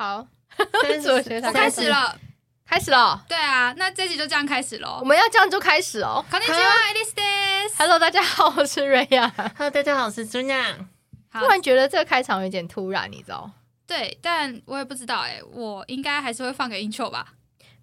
[0.00, 0.25] 好，
[0.81, 2.17] 三自我介绍我开始了。
[2.65, 5.05] 开始了，对啊，那这集就这样开始喽我。
[5.05, 6.23] 们要这样就开始哦。
[6.31, 7.75] こんにちは、エリスです。
[7.77, 9.27] Hello，大家好，我是瑞亚。
[9.57, 10.77] Hello，大家好，我是朱娜。
[11.29, 13.51] 好突，然觉得这个开场有点突然，你知道？
[13.85, 17.33] 对，但我也不知道哎、我应该还是会放个 intro 吧。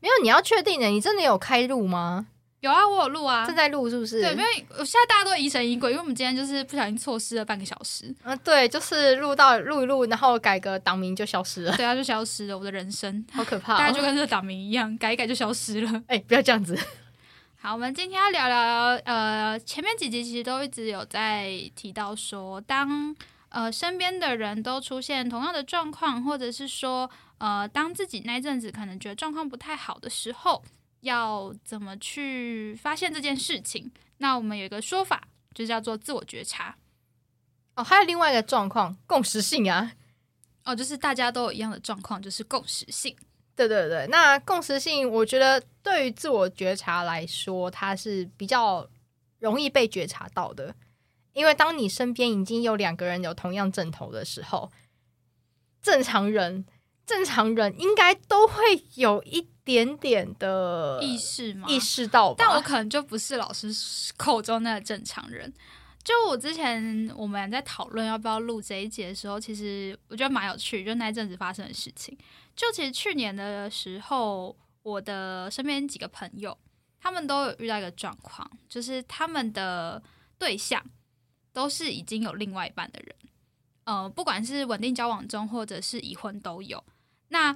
[0.00, 2.28] 没有，你要确定的，你真的有开录吗？
[2.60, 3.54] 有啊，我有录啊正。
[3.54, 4.20] 在录是不是？
[4.20, 13.78] 对，因为我现在大家都疑神疑鬼，因为我们今天就是不小心错失了半个小时，嗯、对，就是录到录一录，然后改个档名就消失了，对啊，就消失了我的人生， 好可怕、哦！
[13.78, 16.02] 大概就跟这个档名一样，改一改就消失了。
[16.08, 16.76] 哎、不要这样子。
[17.60, 23.14] 好，我们今天要聊聊，呃，前面几集其实都一直有在提到说，当
[23.48, 30.62] 呃身边的人都出现同样的状况，或者是说，呃，当自己那阵子可能觉得状况不太好的时候，
[31.00, 33.90] 要怎么去发现这件事情？
[34.18, 36.76] 那我们有一个说法，就叫做自我觉察。
[37.76, 39.92] 哦，还有另外一个状况，共识性啊。
[40.64, 43.16] 哦，就是大家都有一样的状况，就是共识性。
[43.54, 48.88] 对对对，那共识性，我觉得对于自我觉察来说，它是比较
[49.38, 50.74] 容易被觉察到的，
[51.32, 54.70] 因为当你身边已经有两个人有同样症头的时候，
[55.80, 56.66] 正常人
[57.06, 61.68] 正常人应该都会有一点点的意识吗？
[61.68, 63.70] 意识到吧，但我可能就不是老师
[64.16, 65.52] 口中那个正常人。
[66.02, 72.16] 就我之前我们在讨论要不要录这一节的时候，其实我觉得蛮有趣，就那一阵子发生的事情。
[72.56, 76.56] 就其实去年的时候，我的身边几个朋友，
[76.98, 80.02] 他们都有遇到一个状况，就是他们的
[80.38, 80.82] 对象
[81.52, 83.14] 都是已经有另外一半的人，
[83.84, 86.82] 呃，不管是稳定交往中或者是已婚都有。
[87.30, 87.54] 那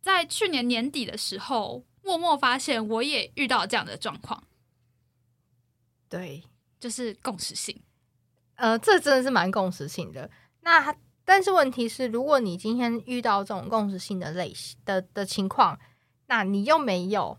[0.00, 4.42] 在去年年底的时候，默默发现我也遇到这样的状况，
[6.08, 6.42] 对，
[6.78, 7.82] 就是共识性。
[8.54, 10.30] 呃，这真的是蛮共识性的。
[10.60, 15.78] 那但是问题是，如果你今天遇到这种共识性的类型的的情况，
[16.26, 17.38] 那你又没有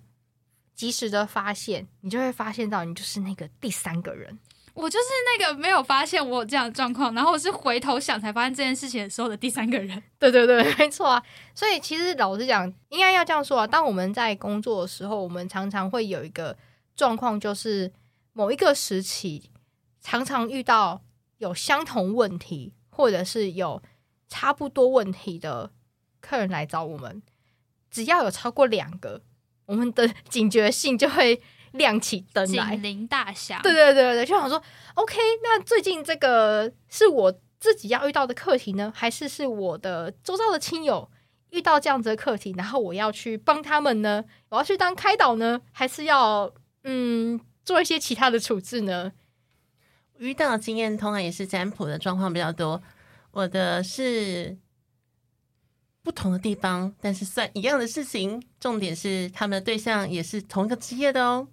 [0.73, 4.39] 及时的发现，你就会发现到你就是那个第三个人。
[4.73, 5.05] 我就是
[5.37, 10.01] 那个没有发现我有这样的状况，然后我是回头想才发现这件事情的时候的第三个人。
[10.17, 11.21] 对对对，没错啊。
[11.53, 13.67] 所以其实老实讲，应该要这样说啊。
[13.67, 16.57] 当我们在工作的时候，我们常常会有一个
[16.95, 17.91] 状况，就是
[18.33, 19.51] 某一个时期
[19.99, 21.01] 常常遇到
[21.38, 23.81] 有相同问题，或者是有
[24.29, 25.71] 差不多问题的
[26.21, 27.21] 客人来找我们，
[27.89, 29.21] 只要有超过两个，
[29.65, 32.83] 我们的 警觉性就会亮起灯来警。
[32.83, 34.61] 铃大响，对对对对，就想说
[34.95, 41.09] ，OK，那最近这个是我自己要遇到的课题呢，还是是我的周遭的亲友
[41.51, 44.23] 遇到这样子的课题，然后我要去帮他们呢？
[44.49, 46.51] 我要去当开导呢，还是要
[46.83, 49.11] 嗯做一些其他的处置呢？
[50.17, 52.81] 遇到的经验通常也是占卜的状况比较多。
[53.31, 54.57] 我的是
[56.03, 58.41] 不同的地方，但是算一样的事情。
[58.59, 61.47] 重点是他们的对象也是同一个职业的哦。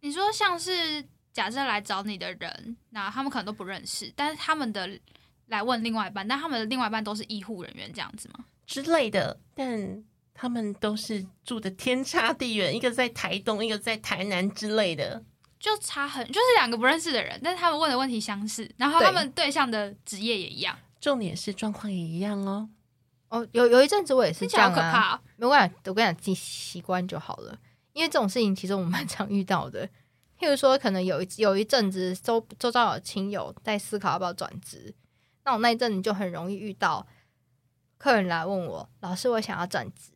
[0.00, 4.88] 你说像是假设来找你的人，那他们可能都不认识，但是他们的
[5.46, 8.44] 来问另外一半，但他们的另外一半都是医护人员这样子吗？
[8.66, 10.02] 之类的，但
[10.32, 15.22] 他们都是住的天差地远，一个在台东，一个在台南之类的。
[15.58, 22.70] 就差很，就是两个不认识的人，但是他们问的问题相似，然后他们对象的职业也一样，重点是状况也一样哦。
[23.28, 25.20] 哦，有有一阵子我也是这样啊，可怕、哦。
[25.36, 27.58] 没关系，我跟你讲，自己习惯就好了。
[27.92, 29.88] 因为这种事情其实我们蛮常遇到的。
[30.38, 34.94] 譬如说，可能有一有一阵子周周遭有亲友在思考要不要转职，
[35.44, 37.06] 那我那一阵子就很容易遇到
[37.98, 40.12] 客人来问我，老师，我想要转职，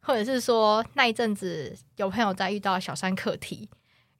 [0.00, 3.68] 或者是说那一阵子有朋友在遇到小三课题，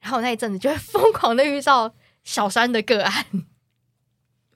[0.01, 1.95] 然后那一阵子就会 疯狂的遇到
[2.25, 3.25] 小三的个案。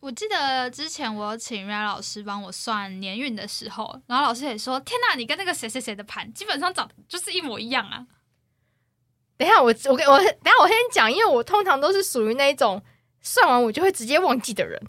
[0.00, 8.04] 我记得之前我有请瑞安老师帮我算年运的时候，然后老师也说：“天哪，你跟那个谁谁谁的盘基本上长得就是一模一样啊。
[9.42, 12.80] 等一下，我我跟我等一下我先讲，因为我通常都是属于那种
[13.20, 14.80] 算完我就会直接忘记的人，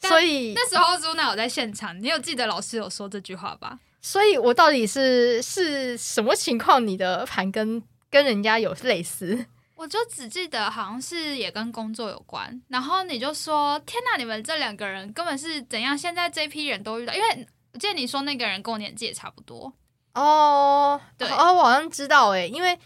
[0.00, 3.78] 所以那时候朱娜有在现场，你有记得老师有说这句话吧？
[4.02, 6.86] 所以我到底是是什么情况？
[6.86, 9.46] 你的盘跟跟人家有类似？
[9.74, 15.96] 我就只记得好像是也跟工作有关，然后你就说：“天哪，你们这两个人根本是怎样？
[15.96, 19.72] 现在这批人都遇到，因为我记得你说那个人跟我年纪也差不多，
[20.14, 22.78] 哦，对哦，我好像知道诶，因为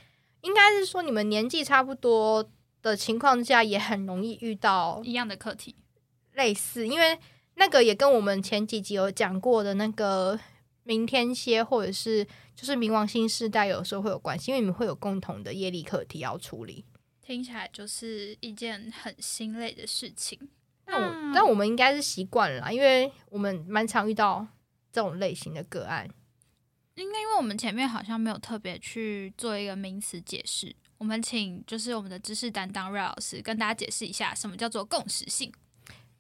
[0.47, 2.49] 应该是说你们年纪差不多
[2.81, 5.75] 的情况下，也很容易遇到一样的课题。
[6.35, 7.19] 类似，因为
[7.55, 10.39] 那个也跟我们前几集有讲过的那个
[10.85, 16.85] 明天蝎，或者是就是冥王星世代，有时候会有关系，因为你们会有共同的业力课题要处理。
[17.21, 20.39] 听起来就是一件很心累的事情。
[20.87, 24.47] 那我、嗯但我们应该是习惯了啦，因为我们蛮常遇到
[24.93, 26.09] 这种类型的个案？
[26.97, 35.53] 应该因为我们前面好像没有特别去做一个名词解释，我们请就是我们的知识担当瑞老师跟大家解释一下什么叫做共识性。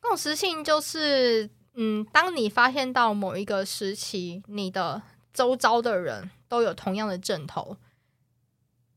[0.00, 5.02] 共识性就是，嗯，当你发现到某一个时期，你的
[5.32, 7.78] 周遭的人都有同样的症头，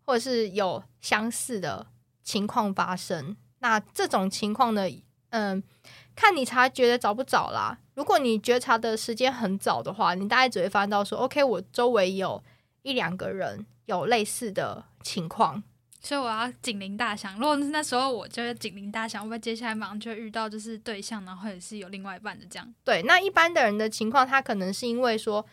[0.05, 1.87] 或者是有相似的
[2.21, 4.83] 情况发生，那这种情况呢，
[5.29, 5.63] 嗯，
[6.19, 7.79] 看你察觉的早不早啦。
[7.93, 12.43] 如果你觉察的时间很早的话，你大概只会发现到说，OK，我周围有
[12.81, 15.63] 一两个人有类似的情况，
[16.01, 17.39] 所以我要警铃大响。
[17.39, 22.73] 如果是那时候我就会警铃大响，会不会接下来马上就遇到就是对象，然后或者是有另外一半的这样？
[22.83, 25.45] 对，那一般的人的情况，他可能是因为说，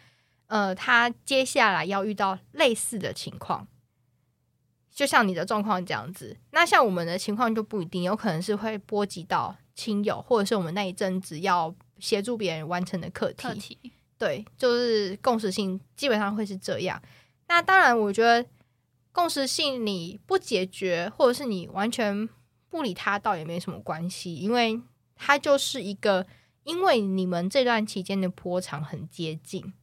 [0.49, 3.69] 呃，他接下来要遇到类似的情况，
[4.93, 6.37] 就像你的状况这样子。
[6.51, 13.43] 那像我们的情况就不一定，有可能是会波及到亲友，或者是我们那一阵子要协助别人完成的课题。
[13.47, 13.79] 课题
[14.19, 17.01] 对，就是共识性基本上会是这样。
[17.49, 18.45] 那当然，我觉得
[19.13, 22.27] 共识性你不解决，或者是你完全
[22.71, 24.81] 不理他，倒也没什么关系，因为
[25.15, 26.27] 它就是一个，
[26.65, 29.75] 因为你们这段期间的波长很接近，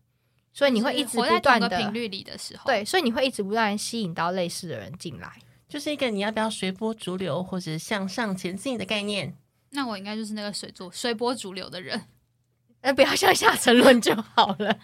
[0.52, 5.32] 所以你会一直活在不断的频率里的时候，对，所以你会一直不断吸引到类似的人进来。
[5.70, 9.38] 就是一个你要不要随波逐流或者向上前进的概念。
[9.74, 12.02] 那我应该就是那个水做随波逐流的人，
[12.82, 14.80] 呃，不要向下沉沦就好了。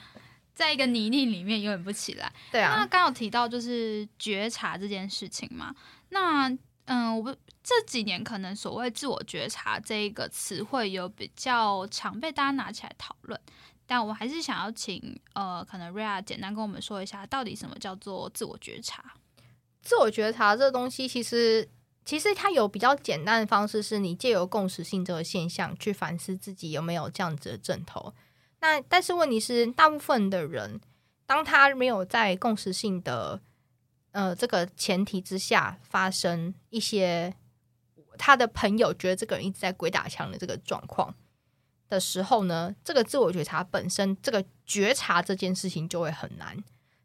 [0.54, 2.32] 在一个泥泞里面永远不起来。
[2.52, 5.74] 对啊，那刚有提到就是觉察这件事情嘛，
[6.10, 6.50] 那
[6.86, 7.34] 嗯，我不
[7.64, 13.40] 这几年可能所谓自我觉察这一个词汇有比较常被大家拿起来讨论，
[13.86, 19.14] 但我还是想要请呃，可能瑞亚简单跟我们说一下，到底什么叫做自我觉察？
[19.82, 21.66] 自我觉察这个东西，其实
[22.06, 28.14] 其实它有比较简单的方式，是你借由共识性这个现象去反思自己有没有这样子的症头。
[28.62, 30.82] 那但是问题是，大部分的人，
[31.28, 33.40] 当他没有在共识性的
[34.12, 37.34] 呃这个前提之下发生一些
[38.18, 41.14] 他的朋友觉得这个人一直在鬼打墙的这个状况
[41.88, 46.58] 的时候呢，这个自我觉察本身，这个觉察这件事情就会很难，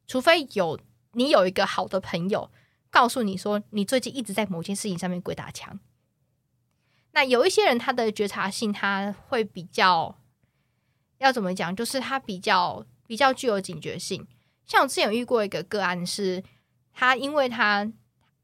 [0.06, 0.80] 除非有
[1.12, 2.50] 你有一个好的朋友。
[2.94, 5.80] 告诉你说，你最近一直在某件事情上面鬼打墙。
[7.10, 10.16] 那有一些人，他的觉察性他会比较，
[11.18, 11.74] 要怎么讲？
[11.74, 14.24] 就是他比较比较具有警觉性。
[14.64, 16.40] 像我之前有遇过一个个案是，
[16.92, 17.84] 他因为他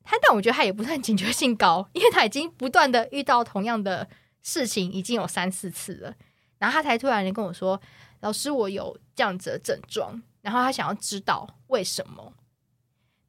[0.03, 4.09] 他，但我觉得他也不算警觉性高， 因为他已经不断的遇到同样的
[4.43, 6.13] 事情，已经有三四次了，
[6.59, 7.81] 然后他才突然跟我说
[8.19, 12.35] ：“老师，我有这样子的症状。”然后他想要知道为什么。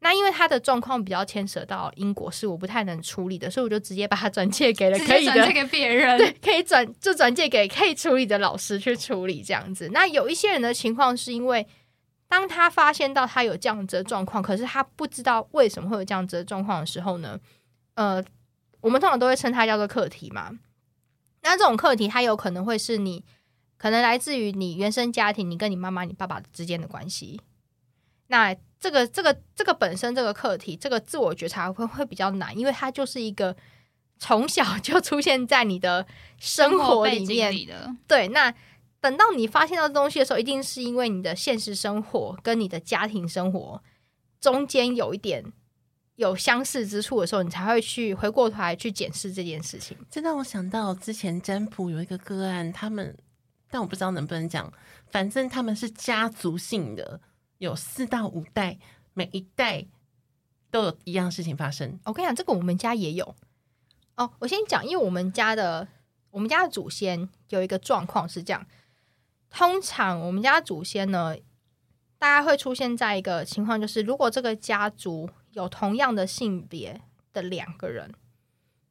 [0.03, 9.89] 那因为他的状况比较牵扯到英国，是我不太能处理的，所以我就直接把他转借给了可以的，转借给别人，对，可以转就转借给可以处理的老师去处理这样子。
[9.93, 11.67] 那有一些人的情况是因为，
[12.27, 17.39] 当他发现到他有这样子的状况，可是他不知道为什么会有这样子的状况的时候呢，
[17.93, 18.23] 呃，
[18.81, 20.57] 我们通常都会称它叫做课题嘛。
[21.43, 23.23] 那这种课题，它有可能会是你
[23.77, 27.39] 可能来自于你原生家庭，你跟你妈妈、你爸爸之间的关系。
[28.27, 33.55] 那这个这个这个本身这个课题，这个自我觉察会会比较难，因为它就是一个
[34.17, 36.07] 从小 就出现在你的
[36.39, 37.95] 生活里面里的。
[38.07, 38.51] 对，那
[38.99, 43.83] 等到你发现到东西的时候，一定是因为你的现实生活跟你的家庭生活
[44.39, 45.45] 中间有一点
[46.15, 49.95] 有相似之处的时候，你才会去回过头来去检视这件事情。
[50.09, 53.15] 这让我想到之前占卜有一个个案，他们
[53.69, 54.73] 但我不知道能不能讲，
[55.11, 57.21] 反正他们是家族性的。
[57.61, 58.79] 有四到五代，
[59.13, 59.85] 每一代
[60.71, 61.99] 都有一样事情发生。
[62.05, 63.35] 我跟你讲，这个我们家也有
[64.15, 64.31] 哦。
[64.39, 65.87] 我先讲，因为我们家的
[66.31, 68.65] 我们家的祖先有一个状况是这样：
[69.51, 71.37] 通常我们家祖先呢，
[72.17, 76.99] 大家会出现在一个情况，就是如果这个家族有同样的性别
[77.31, 78.11] 的两个人，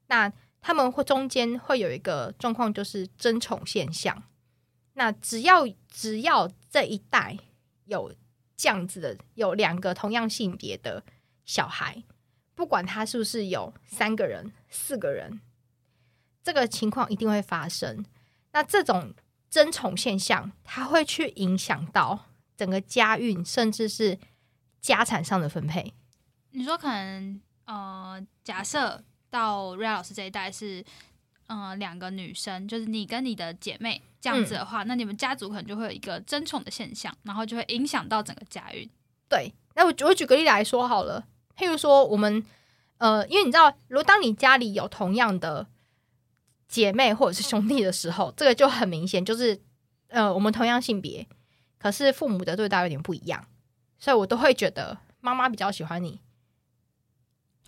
[0.06, 4.22] 那他们会中间会有一个状况，就是争宠现象。
[4.92, 7.36] 那只要只要这一代
[7.86, 8.14] 有
[8.60, 11.02] 这样子的有两个同样性别的
[11.46, 12.04] 小孩，
[12.54, 15.40] 不管他是不是有三个人、四个人，
[16.42, 18.04] 这个情况一定会发生。
[18.52, 19.14] 那这种
[19.48, 24.18] 争宠现象，它会去影响到整个家运，甚至是
[24.78, 25.94] 家产上的分配。
[26.50, 30.84] 你说可能呃，假设到瑞老师这一代是
[31.58, 34.00] 呃两个女生，就是你跟你的姐妹。
[34.22, 38.86] 这样子的话，嗯、那你们家族可能就会有一个争宠的现象，然后就会影响到整个家运。
[39.30, 41.26] 对，那我我举个例来说好了，
[41.56, 42.44] 譬如说我们
[42.98, 45.66] 呃，因为你知道，如果当你家里有同样的
[46.68, 49.58] 姐妹或者是兄弟的时候，这个就很明显，就是
[50.08, 51.26] 呃，我们同样性别，
[51.78, 53.46] 可是父母的对待有点不一样，
[53.98, 56.20] 所以我都会觉得妈妈比较喜欢你，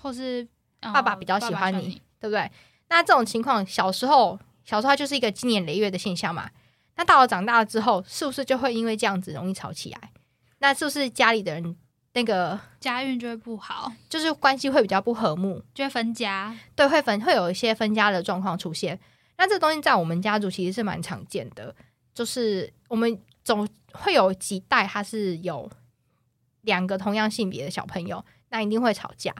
[0.00, 0.46] 或是、
[0.80, 2.50] 呃爸爸比较喜欢你，对不对？
[2.92, 6.50] 那这种情况，小时候小时候它就是一个经年累月的现象嘛。
[6.96, 10.12] 那到了长大之后，是不是就会因为这样子容易吵起来？
[10.58, 11.76] 那是不是家里的人
[12.12, 15.62] 那个家运就会不好，就是关系会比较不和睦？
[15.72, 16.54] 就会分家。
[16.76, 19.00] 对，会分会有一些分家的状况出现。
[19.38, 21.74] 那这东西在我们家族其实是蛮常见的，
[22.14, 25.68] 就是我们总会有几代他是有
[26.60, 29.34] 两个同样性别的小朋友，那一定会吵架。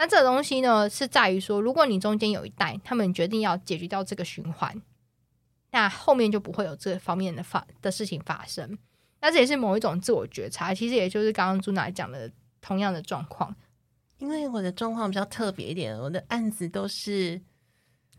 [0.00, 4.80] 那这个东西呢，是在于说，如果你中间有一代他们决定要解决掉这个循环，
[5.72, 8.78] 那后面就不会有这方面的发的事情发生。
[9.20, 13.54] 那这也是某一种自我觉察，其实也就是刚刚朱娜讲的同样的状况，
[14.16, 17.38] 因为我的状况比较特别一点，我的案子都是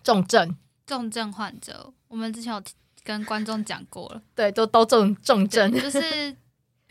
[0.04, 2.62] 重症，重症患者，我们之前有
[3.04, 6.36] 跟观众讲过了，对，都都重重症，就是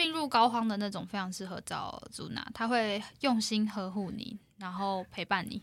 [0.01, 5.61] 病入膏肓的那种，非常适合找朱娜，他会用心呵护你，然后陪伴你。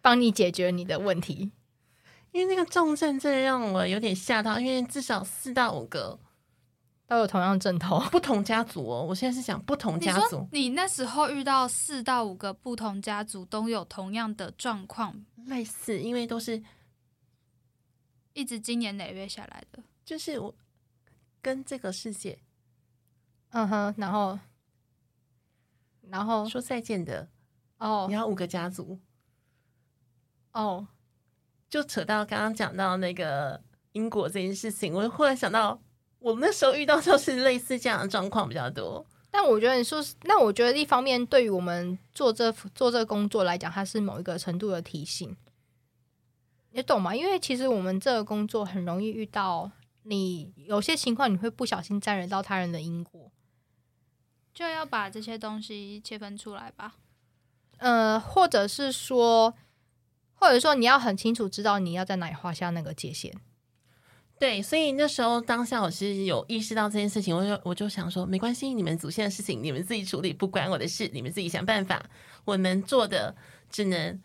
[0.00, 1.50] 帮你解决你的问题。
[2.30, 6.16] 因为那个重症真的让我有点吓到，因为至少四到五个
[7.08, 9.04] 都有同样症头，不同家族哦。
[9.08, 16.62] 我现在是想不同家族，你那时候遇到四到五个不同家族都有同样的状况，类似，因为都是
[18.32, 20.54] 一直经年累月下来的，就是我
[21.42, 22.38] 跟这个世界
[23.50, 24.38] 嗯哼，然后，
[26.08, 27.28] 然后说再见的，
[27.78, 28.98] 哦你要五个家族，
[30.52, 30.86] 哦，
[31.68, 33.62] 就扯到刚刚讲到那个
[33.92, 35.80] 因果这件事情，我忽然想到，
[36.18, 39.06] 我那时候遇到就是类似这样的状况比较多。
[39.30, 45.36] 但我觉得你说是，那我觉得一方面对于我们做这做这个工作来讲，它是某一个程度的提醒，
[46.70, 47.14] 你懂吗？
[47.14, 49.70] 因为其实我们这个工作很容易遇到
[50.04, 53.30] 你有些情况，你会不小心沾染到他人的因果，
[54.56, 56.94] 就要把这些东西切分出来吧。
[57.76, 59.52] 呃，或者是说，
[60.32, 63.30] 或者说你要很清楚知道你要在哪里画下那个界限。
[64.38, 72.02] 对，所以那时候当下我是有意识到这件事情，我就我就想说，没关系，你们祖先的事情你们自己处理，不关我的事，你们自己想办法。
[72.46, 73.36] 我能做的
[73.68, 74.18] 只能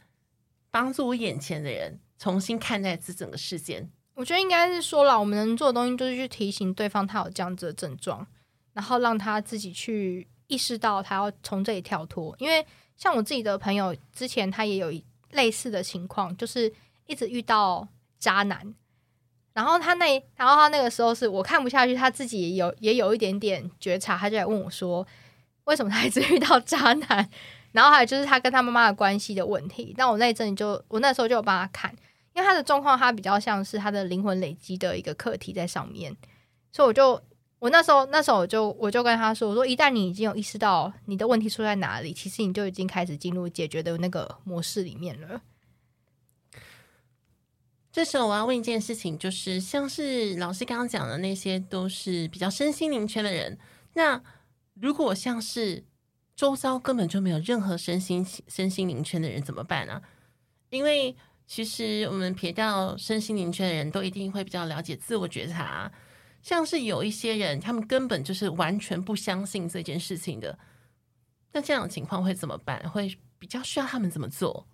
[0.70, 3.92] 帮助我眼前的人重新看待这整个事件。
[4.14, 8.26] 我觉得应该是说了，我们能做的东西就是去提醒对方他有这样子的症状，
[8.74, 12.36] 然后让他自己去意识到他要从这里跳脱。
[12.40, 12.66] 因为
[12.98, 14.92] 像我自己的朋友，之前他也有
[15.32, 16.72] 类似的情况，就是
[17.08, 17.88] 一直遇到
[18.20, 18.74] 渣男，
[19.54, 25.06] 然后他那，然后他那个时候是我看不下去，他自己也有也有一点点觉察，他就来问我说，
[25.66, 27.30] 为什么他一直遇到渣男？
[27.72, 29.96] 然后还有就是他跟他妈妈的关系的问题。
[29.98, 31.96] 那我那一阵就，我那时候就有帮他看。
[32.34, 36.16] 因为他的状况，他比较像是他的灵魂累积的一个课题在上面，
[36.72, 37.22] 所以我就
[37.62, 45.44] 我那时候那时候我就我就跟他说，我说一旦你已经有意识到你的问题出在哪里，其实你就已经开始进入解决的那个模式里面了。
[47.92, 53.60] 这时候我要问一件事情，就是像是老师刚刚讲的那些，都是比较身心灵圈的人。
[53.94, 54.20] 那
[54.74, 55.84] 如果像是
[56.36, 60.02] 周遭根本就没有任何身心身心灵圈的人怎么办呢、
[60.72, 61.16] 因为
[61.46, 65.92] 其实我们撇掉身心灵圈的人都一定会比较了解自我觉察。
[66.42, 70.58] 像是有一些人，他们根本就是完全不相信这件事情的。
[71.54, 72.90] 那这样的情况会怎么办？
[72.90, 74.68] 会比较需要他们怎么做？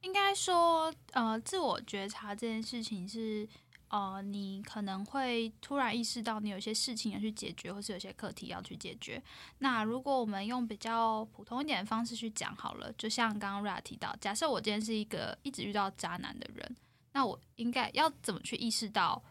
[0.00, 3.46] 应该说，呃，自我觉察这件事情是，
[3.88, 9.22] 呃，你可能会突然意识到你有些事情要去解决，或是有些课题要去解决。
[9.58, 16.76] 那如果我们用比较普通一点的方式去讲好了，就像刚刚 Ra 提到，假设我今天是一个一直遇到渣男的人，
[17.12, 19.22] 那我应该要怎么去意识到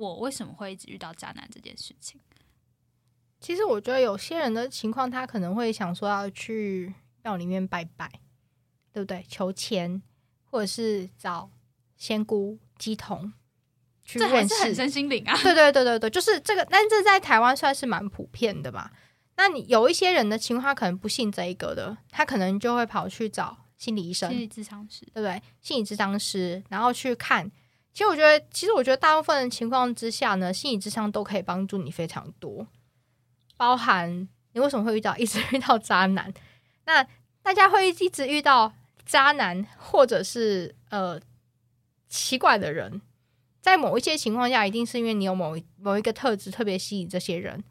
[0.00, 2.18] 我为什么会一直遇到渣男这件事情？
[3.38, 8.10] 其实我觉得有些人的情况，他可能会想说要去庙里面拜拜，
[8.92, 9.22] 对不对？
[9.28, 10.00] 求签，
[10.44, 11.50] 或者是找
[11.96, 13.30] 仙姑、鸡童
[14.02, 14.74] 去认识是很。
[14.74, 15.36] 身心灵啊。
[15.42, 18.90] 对对对对对，就是这个，但这在台湾算是蛮普遍的吧。
[19.36, 25.42] 那你有一些人的情况，他可能不信这一个的，他可能就会跑去找心理医生，心理咨商师，对不对？
[25.60, 27.50] 心理咨商师，然后去看。
[28.00, 32.66] 其实我觉得，其实我觉得大部分情况之下呢，心理智商都可以帮助你非常多，
[33.58, 36.32] 包含你为什么会遇到一直遇到渣男。
[36.86, 37.06] 那
[37.42, 38.72] 大家会一直遇到
[39.04, 41.20] 渣男，或者是呃
[42.08, 43.02] 奇怪的人，
[43.60, 47.62] 在某一些情况下，一定是因为你有某一某一个特质特别吸引这些人。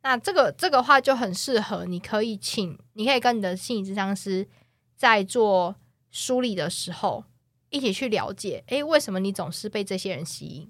[0.00, 4.48] 那这个这个话就很适合，你可以请，你可以跟你的心理智商师
[4.96, 5.76] 在做
[6.10, 7.24] 梳理的时候，
[7.70, 10.68] 一起去了解，诶，为什么你总是被这些人吸引，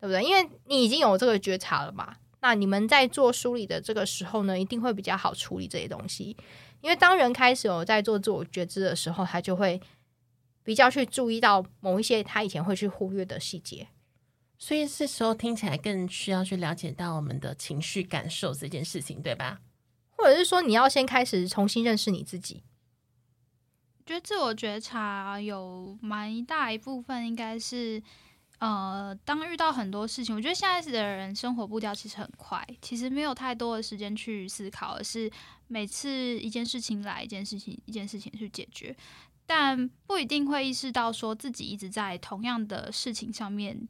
[0.00, 0.22] 对不对？
[0.24, 2.16] 因为你已经有这个觉察了嘛。
[2.40, 6.36] 那你们在做梳理的这个时候呢，一定会比较好处理这些东西。
[6.82, 9.80] 因为当人开始有在做自我觉知的时候，他就会
[10.62, 13.88] 比较去注意到某一些他以前会去忽略的细节。
[14.58, 19.60] 所以这时候听起来更需要去了解到我们的情绪感受这件事情，对吧？
[20.10, 22.62] 或者是说，你要先开始重新认识你自己。
[24.06, 28.02] 觉得自我觉察有蛮大一部分应该是，
[28.58, 35.30] 呃，当遇到很多事情，我觉得现在的人生活步调其实很快，其实没有太多的时间去思考，而是
[35.68, 38.94] 每次一件事情来，一件事情一件事情去解决，
[39.46, 43.88] 但不一定会意识到说自己一直在同样的事情上面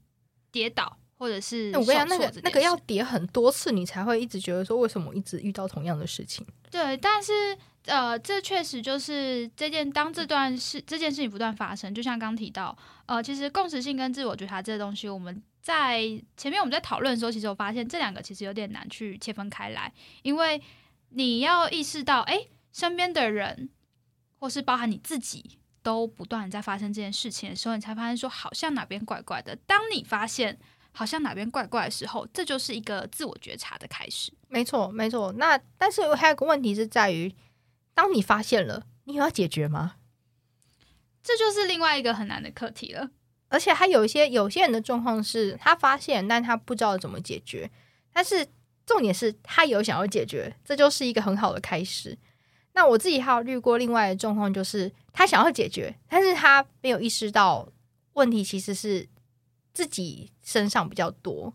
[0.52, 6.46] 跌倒，或者是我跟你讲，那个那个要事叠很多次，你才会一直觉得说，为什么我一直遇到同样的事情？
[6.70, 7.32] 对，但是
[7.86, 12.76] 呃，这确实就是这件当这段事这件事情不断发生，就像刚提到，
[13.06, 16.02] 呃，其实共识性跟自我觉察这个东西，我们在
[16.36, 20.60] 前面我们在讨论的时候，其实我发现这两个其实有点难去切分开来，因为
[21.10, 23.70] 你要意识到，哎，身边的人
[24.38, 25.58] 或是包含你自己。
[25.84, 29.54] 都不断在发生这件事情的时候，你才发现说好像哪边怪怪的。
[29.66, 30.58] 当你发现
[30.92, 34.32] 好像哪边怪怪的时候，这就是一个自我觉察的开始。
[34.48, 35.30] 没错，没错。
[35.32, 37.30] 那但是还有个问题是在于，
[37.94, 39.96] 当你发现了，你有要解决吗？
[41.22, 43.10] 这就是另外一个很难的课题了。
[43.48, 47.70] 而且还有一些有些人的状况是他发现，但他不知道怎么解决。
[48.12, 48.46] 但是
[48.84, 52.18] 重点是他有想要解决，这就是一个很好的开始。
[52.72, 57.68] 那我自己还有遇过另外的状况，就是他想要解决，但是他没有意识到
[58.14, 59.08] 问题其实是
[59.72, 61.54] 自己身上比较多，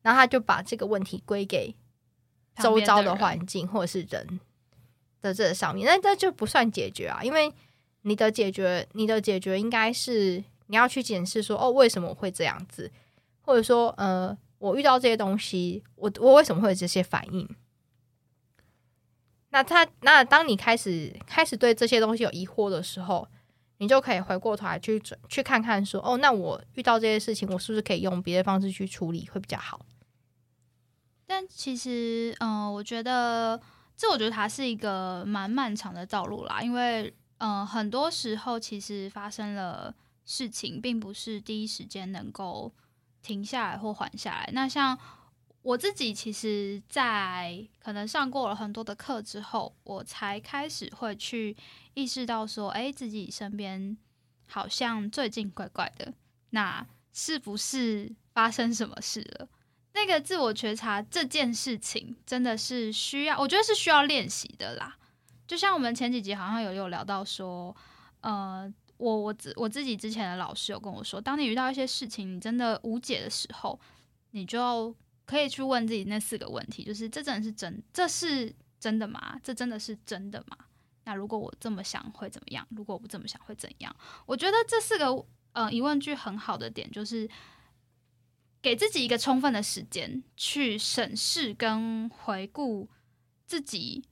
[0.00, 1.74] 然后他就把这个问题归给
[2.56, 4.40] 周遭的环境或者是人
[5.24, 7.50] 的这上面，那这就不算解决啊，因为
[8.02, 12.92] 你的解决，你的解决应该是你要去检视说，哦，为什么我会这样子，
[13.40, 17.48] 或者说，呃，我遇到这些东西，我我为什么会有这些反应？
[19.48, 23.26] 那他，那当你开始开始对这些东西有疑惑的时候，
[23.78, 29.80] 你就可以回过头来去去看看说，哦，那我遇到这些事情，我是不是可以用别的方式去处理会比较好？
[31.26, 33.58] 但其实，嗯、我觉得
[33.96, 42.72] 这我觉得它是一个蛮漫长的道路啦，因为，嗯、很多时候其实发生了事情，并不是第一时间能够
[43.22, 44.50] 停下来或缓下来。
[44.52, 44.98] 那像
[45.62, 51.56] 我自己，其实，在可能上过了很多的课之后，我才开始会去
[51.94, 53.96] 意识到说，哎，自己身边
[54.46, 56.12] 好像最近怪怪的，
[56.50, 59.48] 那是不是发生什么事了？
[59.94, 64.96] 那个自我觉察这件事情，真的是需要，我觉得是需要练习的啦。
[65.46, 67.74] 就像我们前几集好像有有聊到说，
[68.20, 73.78] 呃，我我自我自己之前的老师有跟我说，当你遇到一些事情，你真的无解的时候，
[74.32, 74.92] 你就
[75.26, 79.38] 可以去问自己那四个问题，就是这真的是真，这是真的吗？
[79.44, 80.56] 这真的是真的吗？
[81.04, 82.66] 那如果我这么想会怎么样？
[82.70, 83.94] 如果我不这么想会怎样？
[84.26, 87.30] 我觉得这四个呃疑问句很好的点就是。
[88.64, 92.88] 给自己一个充分的时间去审视跟回顾
[93.44, 94.02] 自己，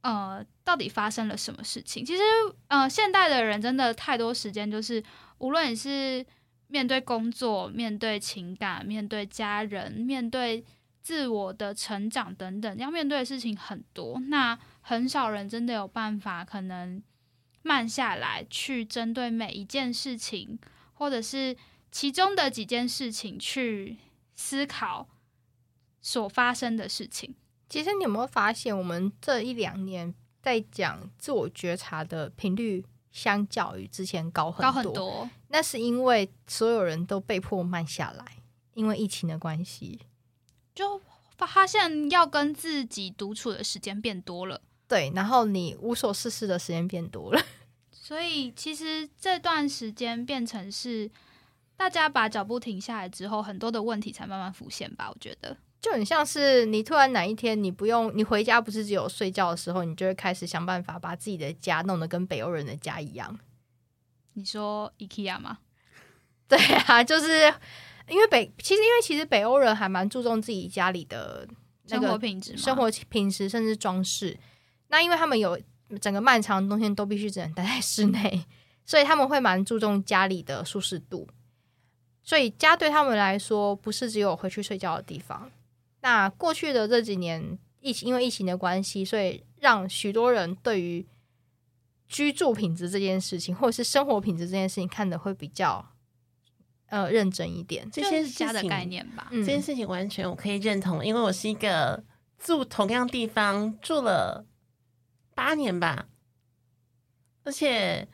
[0.00, 2.02] 呃，到底发生了什么事情。
[2.02, 2.22] 其实，
[2.68, 5.04] 呃，现代的人真的太多时间，就是
[5.36, 6.24] 无论你是
[6.68, 10.64] 面对工作、面对情感、面对家人、面对
[11.02, 14.18] 自我的成长等等，要面对的事情很多。
[14.28, 17.02] 那很少人真的有办法，可能
[17.60, 20.58] 慢下来去针对每一件事情，
[20.94, 21.54] 或者是。
[21.92, 23.98] 其中的几件事情去
[24.34, 25.06] 思考
[26.00, 27.34] 所发生的事情。
[27.68, 35.28] 其实你有没有发现，我们这一两年在讲自我觉察的频率，相较于之前高很高很多。
[35.48, 38.24] 那是因为所有人都被迫慢下来，
[38.72, 40.00] 因为疫情的关系，
[40.74, 40.98] 就
[41.36, 44.62] 发现要跟自己独处的时间变多了。
[44.88, 47.42] 对，然后你无所事事的时间变多了，
[47.92, 51.10] 所以其实这段时间变成是。
[51.82, 55.10] 大家把脚步停下来之后，很多的问题才慢慢浮现吧。
[55.10, 63.36] 我觉得就很像是你突然哪一天你不用你回家，不是只有睡觉的时候，你就会开始想办法把自己的家弄得跟北欧人的家一样。
[64.34, 65.58] 你说 IKEA 吗？
[66.46, 67.52] 对啊，就是
[68.08, 71.48] 因为北其实因为其实北欧人还蛮注重自己家里的
[71.88, 74.38] 生活品质、生活品质甚至装饰。
[74.86, 75.60] 那因为他们有
[76.00, 78.46] 整个漫长的冬天都必须只能待在室内，
[78.86, 81.28] 所以他们会蛮注重家里的舒适度。
[82.22, 85.50] 所以家对他们来说不是只有回去睡觉的地方。
[86.00, 91.06] 那过去的这几年疫情，因为疫情的关系，所以让许多人对于
[92.08, 95.84] 居住品质这件事情，或者是生活品质这件事情看的会比较
[96.86, 97.88] 呃认真一点。
[97.90, 99.28] 这些是家的概念吧。
[99.30, 102.02] 嗯这件事情完全我可以认同，因为我是一个
[102.38, 104.44] 住同样地方住了
[105.34, 106.06] 八年吧，
[107.44, 108.06] 而且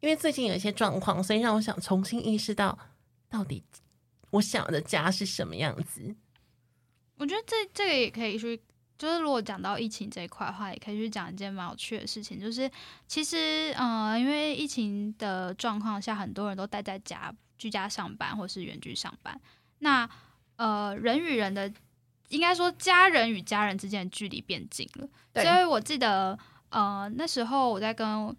[0.00, 2.78] 因为最近有一些状况，所以让我想重新意识到，
[3.32, 3.64] 到底
[4.28, 6.14] 我想要的家是什么样子。
[7.16, 8.60] 我觉得这这个也可以去，
[8.98, 12.70] 就是如果讲到疫情这一块的话，也可以去讲一件蛮有趣的事情，就是
[13.06, 19.40] 其实呃，因为疫情的状况下，很多人都待在家居家上班或是远距上班，
[19.78, 20.08] 那
[20.56, 21.72] 呃人与人的
[22.28, 25.42] 应该说家人与家人之间的距离变近了，对。
[25.42, 28.36] 所以我记得呃那时候我在跟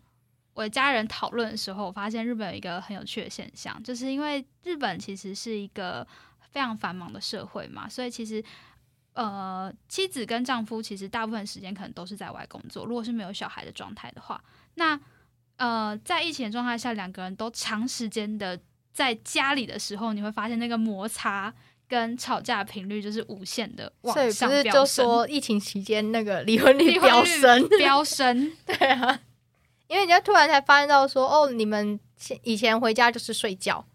[0.53, 6.05] 我的家人讨论的时候，我发现日本有一个很有趣的现象，就是因为日本其实是一个
[6.51, 8.43] 非常繁忙的社会嘛，所以其实
[9.13, 12.85] 呃妻子跟丈夫其实大部分时间可能都是在外工作。
[12.85, 14.43] 如果是没有小孩的状态的话，
[14.75, 14.99] 那
[15.57, 18.59] 呃在疫情的状态下，两个人都长时间的
[18.91, 21.53] 在家里的时候，你会发现那个摩擦。
[21.85, 27.69] 跟吵架频率就是无限的往所以上不是就飙升，说疫情期间那个离婚率飙升？
[27.77, 29.19] 飙升，对啊，
[29.93, 33.86] 因为人家突然才发现到说，哦，你们现以前回家就是睡觉，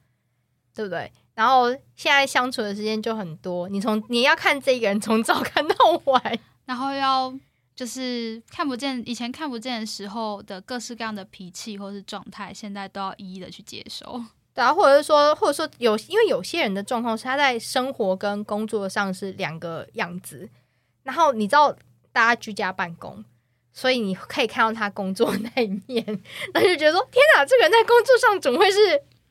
[0.72, 1.10] 对不对？
[1.34, 7.34] 然后现在相处的时间就很多，你从你要看这个人从早看到晚， 然后要
[7.74, 14.22] 就是看不见以前看不见的时候的各式各样的脾气或是状态，现在都要一一的去接受。
[14.54, 20.48] 对啊，或者是说，或者说有，因为有些人的状况是他在生活跟工作上是两个样子，
[21.02, 21.72] 然后你知道
[22.12, 23.24] 大家居家办公，
[23.78, 26.04] 所以你可以看到他工作那一面，
[26.52, 28.76] 那就觉得说，天哪，这个人在工作上怎么会是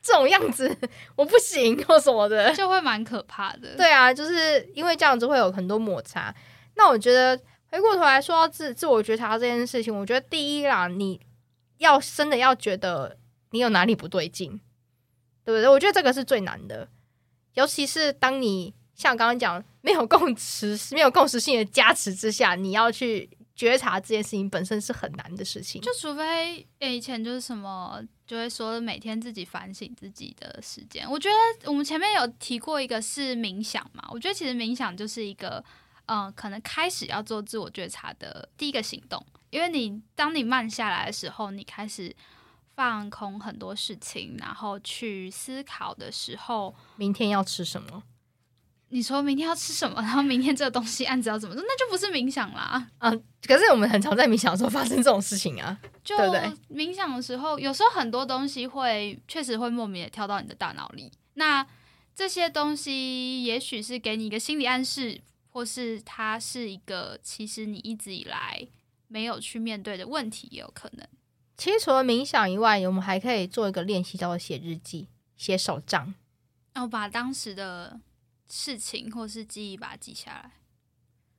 [0.00, 0.74] 这种样子？
[1.14, 2.50] 我不行或什么的。
[2.54, 6.34] 就会蛮可怕的。，对啊，就是因为这样子会有很多摩擦。
[6.76, 7.38] 那我觉得
[7.70, 11.20] 回过头来说到自自我觉察这件事情，我觉得第一啦，你
[11.76, 13.18] 要真的要觉得
[13.50, 14.58] 你有哪里不对劲，
[15.44, 15.68] 对不对？
[15.68, 16.88] 我觉得这个是最难的，
[17.52, 25.82] 尤其是当你像刚刚讲没有共识、没有共识性的加持之下，你要去觉察这件事情本身是很难的事情。
[25.82, 31.04] 就除非诶以前就是什么，就会说每天自己反省自己的时间。
[31.10, 35.62] 我觉得我们前面有提过一个是冥想嘛，我觉得其实冥想就是一个，
[36.06, 42.14] 嗯、可能开始要做自我觉察的第一个行动，因为你当你慢下来的时候，你开始
[42.76, 48.04] 放空很多事情，然后去思考的时候，明天要吃什么？
[48.90, 52.88] 你说明天要吃什么， 然后明天这个东西案子要怎么做，那就不是冥想啦。
[52.98, 55.78] 嗯可是我们很常在冥想的时候发生这种事情啊。
[56.04, 61.12] 就对不对冥想的时候，有时候很多东西会确实会莫名的跳到你的大脑里。
[61.34, 61.66] 那
[62.14, 65.20] 这些东西也许是给你一个心理暗示，
[65.50, 68.66] 或是它是一个其实你一直以来
[69.06, 71.06] 没有去面对的问题，也有可能。
[71.56, 76.14] 其实除了冥想以外，我们还可以做一个练习，叫做写日记、写手账。
[76.74, 77.98] 然后把当时的
[78.48, 80.52] 事情或是记忆把它记下来。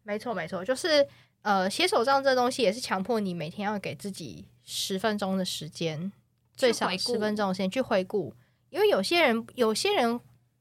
[0.04, 1.08] 没错，没错，就是
[1.42, 6.12] 呃，写手账这东西也是强迫你每天要给自己十分钟的时间，
[6.54, 8.34] 最少十分钟的时间去回顾，
[8.70, 10.20] 因为有些人有些人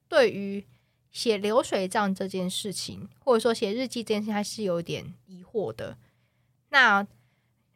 [0.08, 0.66] 对于
[1.11, 5.96] 写流水账这件事情，或者说写日记这件事情，还是有点疑惑的。
[6.68, 7.06] 那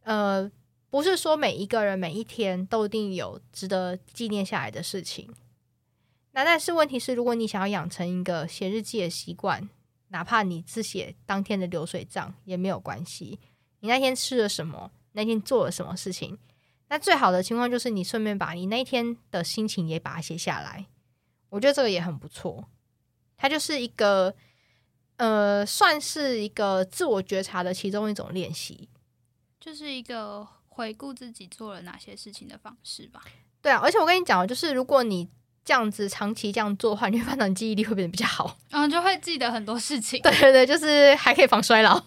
[0.02, 0.50] 呃，
[0.90, 5.32] 不是说每一个人每一天都一定有值得纪念下来的事情。
[6.32, 9.68] 那但是问题是，如果你想要养成一个写日记的习惯，
[10.08, 13.38] 哪怕你只写当天的流水账也没有关系。
[13.80, 16.38] 你那天吃了什么，那天做了什么事情，
[16.88, 20.86] 那最好的情况就是你顺便把你那一天的心情也把它写下来。
[21.50, 22.66] 我觉得这个也很不错，
[23.36, 24.34] 它就是一个
[25.16, 28.88] 呃，算是一个自我觉察的其中一种练习。
[29.60, 33.22] 就是一个回顾自己做了哪些事情的方式吧。
[33.60, 35.28] 对啊，而且我跟你讲，就是如果你
[35.64, 38.56] 这样子长期这样做的话，你会发现你记忆力会变得比较好。
[38.70, 40.20] 嗯就会记得很多事情。
[40.22, 42.02] 对对对，就是还可以防衰老。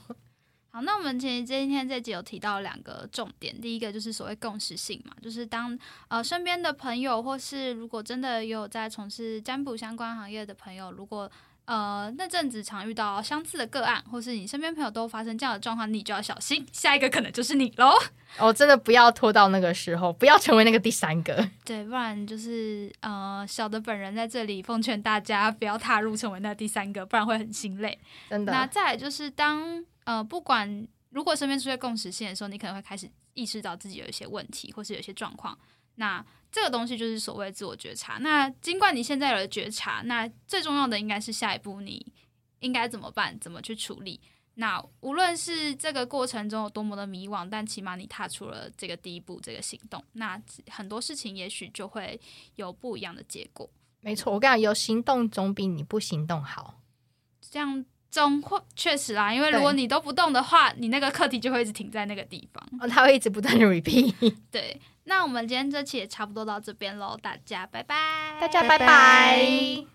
[0.72, 11.32] 好，那我们其实今天这集有提到两个重点，第一个就是所谓共识性嘛，就是当呃身边的朋友，或是如果真的有在从事占卜相关行业的朋友，如果
[11.66, 17.94] 呃那阵子常遇到相似的个案，或是你身边朋友都发生这样的状况，你就要小心，下一个可能就是你喽。
[18.38, 21.48] 哦，真的不要拖到那个时候，不要成为那个第三个。
[21.64, 27.98] 对，不然就是呃小的本人在这里奉劝大家不要踏入成为那第三个，不然会很心累。
[28.30, 28.52] 真的。
[28.52, 35.58] 那再来就是当呃，不管如果身边出现共识线的时候，你可能会开始意识到自己有一些问题，或是有一些状况。
[35.96, 36.24] 那
[36.56, 38.18] 这个东西就是所谓自我觉察。
[38.20, 42.14] 那尽管你现在有了觉察，那最重要的应该是下一步你
[42.60, 44.22] 应该怎么办，怎么去处理。
[44.54, 52.18] 那无论是这个过程中有多么的迷惘，但起码你踏出了这个第一步，这个行动，那很多事情也许就会
[52.56, 53.70] 有不一样的结果。
[54.00, 56.80] 没错，我跟你讲，有行动总比你不行动好。
[57.42, 57.84] 这样
[58.16, 62.64] 中会确实啦，因为如果你都不动的话，你那个课题就会一直停在那个地方。
[62.80, 64.14] 哦，它会一直不断的 repeat。
[64.50, 67.96] 对，那我们今天这期也差不多到这边喽，大家拜拜，
[68.40, 69.95] 大家拜拜拜拜